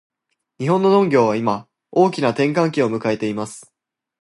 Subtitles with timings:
[0.57, 3.71] 日本の農業は今、大きな転換点を迎えています。